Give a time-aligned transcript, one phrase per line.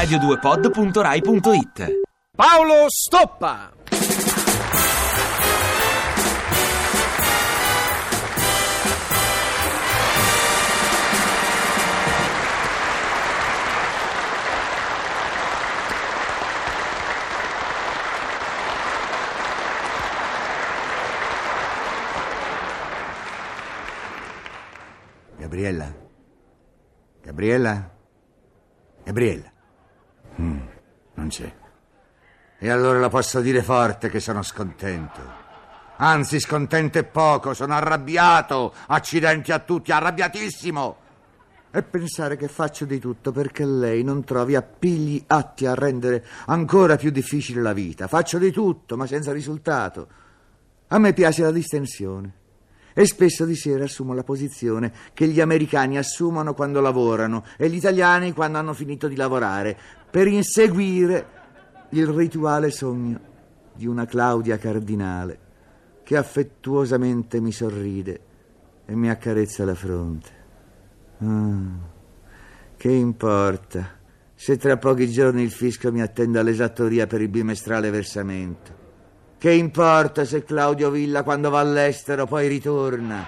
[0.00, 2.00] radio2pod.rai.it
[2.34, 3.70] Paolo Stoppa.
[25.36, 25.94] Gabriella?
[27.20, 27.90] Gabriella?
[29.04, 29.49] Gabriella?
[30.40, 30.58] Mm,
[31.14, 31.52] non c'è.
[32.58, 35.38] E allora la posso dire forte che sono scontento.
[35.96, 38.72] Anzi, scontento è poco, sono arrabbiato.
[38.86, 40.96] Accidenti a tutti, arrabbiatissimo.
[41.72, 46.96] E pensare che faccio di tutto perché lei non trovi appigli atti a rendere ancora
[46.96, 48.08] più difficile la vita.
[48.08, 50.08] Faccio di tutto, ma senza risultato.
[50.88, 52.39] A me piace la distensione.
[52.92, 57.76] E spesso di sera assumo la posizione che gli americani assumono quando lavorano e gli
[57.76, 59.76] italiani quando hanno finito di lavorare,
[60.10, 61.26] per inseguire
[61.90, 63.20] il rituale sogno
[63.74, 65.38] di una Claudia Cardinale
[66.02, 68.20] che affettuosamente mi sorride
[68.84, 70.28] e mi accarezza la fronte.
[71.18, 71.88] Ah,
[72.76, 73.98] che importa
[74.34, 78.79] se tra pochi giorni il fisco mi attende all'esattoria per il bimestrale versamento?
[79.40, 83.26] Che importa se Claudio Villa quando va all'estero poi ritorna?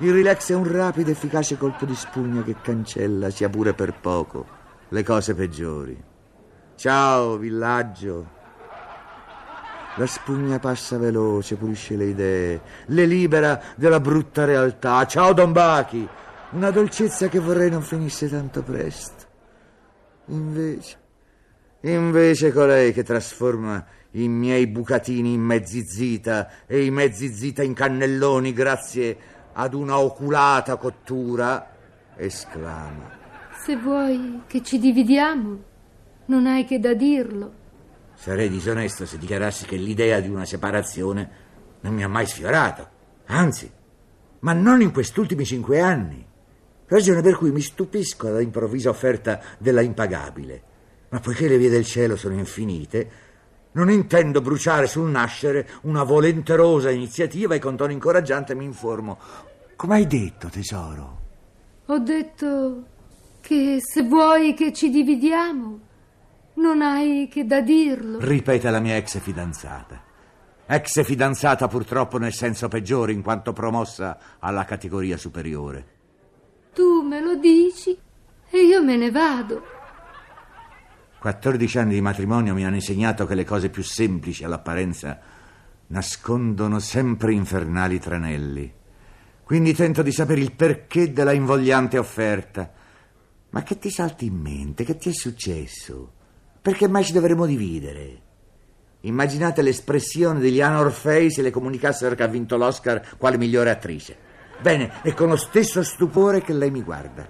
[0.00, 4.46] Il relax è un rapido, efficace colpo di spugna che cancella, sia pure per poco,
[4.90, 5.98] le cose peggiori.
[6.74, 8.28] Ciao, villaggio.
[9.96, 15.06] La spugna passa veloce, pulisce le idee, le libera della brutta realtà.
[15.06, 16.06] Ciao, Don Bachi.
[16.50, 19.24] Una dolcezza che vorrei non finisse tanto presto.
[20.26, 20.98] Invece,
[21.80, 23.82] invece colei che trasforma
[24.12, 29.16] i miei bucatini in mezzi zita e i mezzi zita in cannelloni grazie
[29.52, 31.74] ad una oculata cottura,
[32.16, 33.18] esclama.
[33.64, 35.62] Se vuoi che ci dividiamo,
[36.26, 37.58] non hai che da dirlo.
[38.14, 41.30] Sarei disonesto se dichiarassi che l'idea di una separazione
[41.80, 42.88] non mi ha mai sfiorato.
[43.26, 43.70] Anzi,
[44.40, 46.26] ma non in quest'ultimi cinque anni.
[46.86, 50.62] Ragione per cui mi stupisco dall'improvvisa offerta della impagabile.
[51.10, 53.10] Ma poiché le vie del cielo sono infinite,
[53.72, 59.18] non intendo bruciare sul nascere una volenterosa iniziativa e con tono incoraggiante mi informo.
[59.76, 61.18] Come hai detto, tesoro?
[61.86, 62.84] Ho detto
[63.40, 65.80] che se vuoi che ci dividiamo,
[66.54, 68.18] non hai che da dirlo.
[68.20, 70.02] Ripete la mia ex fidanzata.
[70.66, 75.98] Ex fidanzata purtroppo nel senso peggiore in quanto promossa alla categoria superiore.
[76.74, 77.98] Tu me lo dici
[78.50, 79.78] e io me ne vado.
[81.20, 85.20] 14 anni di matrimonio mi hanno insegnato che le cose più semplici all'apparenza
[85.88, 88.72] nascondono sempre infernali tranelli.
[89.44, 92.72] Quindi tento di sapere il perché della invogliante offerta.
[93.50, 94.82] Ma che ti salti in mente?
[94.82, 96.10] Che ti è successo?
[96.62, 98.22] Perché mai ci dovremmo dividere?
[99.00, 104.16] Immaginate l'espressione di Liana Orfei se le comunicassero che ha vinto l'Oscar quale migliore attrice.
[104.62, 107.28] Bene, è con lo stesso stupore che lei mi guarda.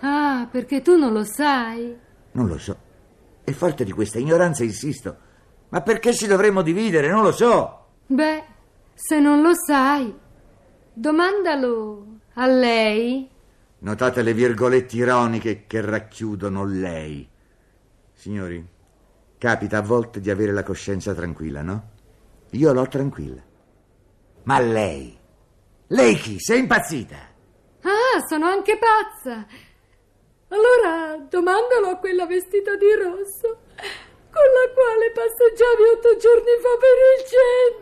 [0.00, 1.96] Ah, perché tu non lo sai.
[2.32, 2.90] Non lo so.
[3.44, 5.16] E forte di questa ignoranza insisto.
[5.70, 7.08] Ma perché ci dovremmo dividere?
[7.08, 7.86] Non lo so.
[8.06, 8.44] Beh,
[8.94, 10.14] se non lo sai,
[10.92, 13.28] domandalo a lei.
[13.78, 17.28] Notate le virgolette ironiche che racchiudono lei.
[18.12, 18.64] Signori,
[19.38, 21.90] capita a volte di avere la coscienza tranquilla, no?
[22.50, 23.42] Io l'ho tranquilla.
[24.44, 25.18] Ma lei?
[25.88, 26.38] Lei chi?
[26.38, 27.16] Sei impazzita?
[27.82, 29.46] Ah, sono anche pazza.
[30.52, 33.60] Allora domandalo a quella vestita di rosso
[34.32, 37.24] con la quale passeggiavi otto giorni fa per il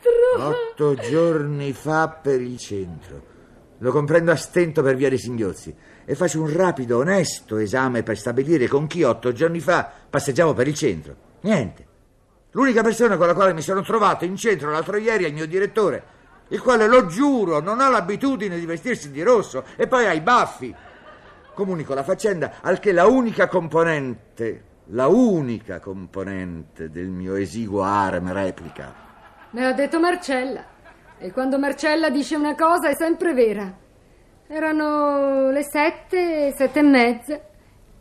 [0.00, 0.48] centro.
[0.48, 3.32] Otto giorni fa per il centro.
[3.78, 5.76] Lo comprendo a stento per via dei singhiozzi
[6.06, 10.66] e faccio un rapido, onesto esame per stabilire con chi otto giorni fa passeggiavo per
[10.66, 11.16] il centro.
[11.42, 11.86] Niente.
[12.52, 15.46] L'unica persona con la quale mi sono trovato in centro l'altro ieri è il mio
[15.46, 16.02] direttore,
[16.48, 20.22] il quale, lo giuro, non ha l'abitudine di vestirsi di rosso e poi ha i
[20.22, 20.74] baffi.
[21.54, 28.32] Comunico la faccenda al che la unica componente, la unica componente del mio esiguo harem
[28.32, 28.92] replica.
[29.50, 30.64] Me l'ha detto Marcella.
[31.16, 33.72] E quando Marcella dice una cosa è sempre vera.
[34.48, 37.40] Erano le sette, sette e mezza.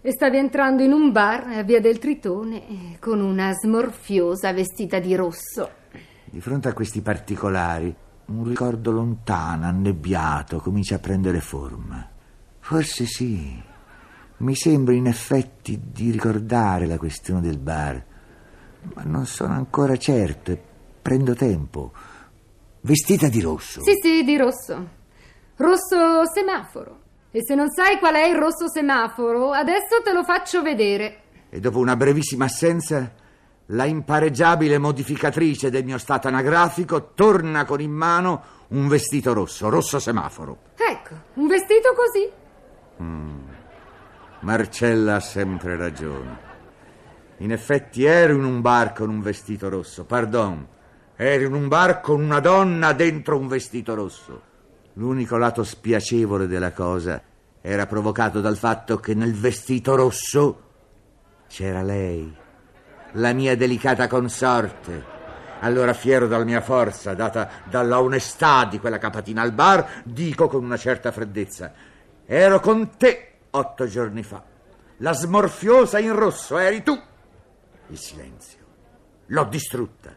[0.00, 4.98] E stavi entrando in un bar a Via del Tritone eh, con una smorfiosa vestita
[4.98, 5.70] di rosso.
[6.24, 7.94] Di fronte a questi particolari,
[8.26, 12.14] un ricordo lontano, annebbiato, comincia a prendere forma.
[12.66, 13.62] Forse sì.
[14.38, 18.04] Mi sembra in effetti di ricordare la questione del bar,
[18.92, 20.60] ma non sono ancora certo e
[21.00, 21.92] prendo tempo.
[22.80, 23.80] Vestita di rosso.
[23.82, 24.88] Sì, sì, di rosso.
[25.54, 27.02] Rosso semaforo.
[27.30, 31.20] E se non sai qual è il rosso semaforo, adesso te lo faccio vedere.
[31.48, 33.12] E dopo una brevissima assenza,
[33.66, 40.00] la impareggiabile modificatrice del mio stato anagrafico torna con in mano un vestito rosso, rosso
[40.00, 40.58] semaforo.
[40.74, 42.44] Ecco, un vestito così.
[44.46, 46.38] Marcella ha sempre ragione.
[47.38, 50.64] In effetti ero in un bar con un vestito rosso, pardon.
[51.16, 54.40] Ero in un bar con una donna dentro un vestito rosso.
[54.92, 57.20] L'unico lato spiacevole della cosa
[57.60, 60.62] era provocato dal fatto che nel vestito rosso
[61.48, 62.32] c'era lei,
[63.14, 65.14] la mia delicata consorte.
[65.58, 70.62] Allora, fiero della mia forza, data dalla onestà di quella capatina al bar, dico con
[70.62, 71.72] una certa freddezza:
[72.24, 74.42] Ero con te otto giorni fa.
[74.98, 76.98] La smorfiosa in rosso eri tu.
[77.88, 78.58] Il silenzio.
[79.26, 80.14] L'ho distrutta.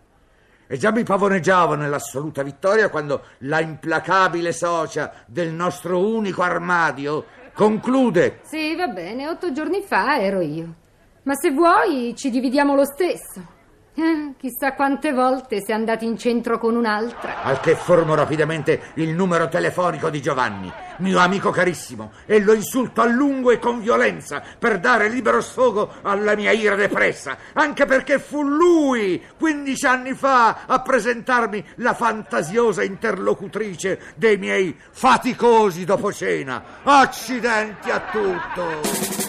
[0.67, 8.41] E già mi pavoneggiavo nell'assoluta vittoria quando la implacabile socia del nostro unico armadio conclude.
[8.43, 10.75] Sì, va bene, otto giorni fa ero io.
[11.23, 13.57] Ma se vuoi ci dividiamo lo stesso.
[14.37, 17.43] Chissà quante volte sei andati in centro con un'altra.
[17.43, 23.01] Al che formo rapidamente il numero telefonico di Giovanni, mio amico carissimo, e lo insulto
[23.01, 28.19] a lungo e con violenza per dare libero sfogo alla mia ira depressa, anche perché
[28.19, 36.63] fu lui, quindici anni fa, a presentarmi la fantasiosa interlocutrice dei miei faticosi dopo cena.
[36.83, 39.28] Accidenti a tutto!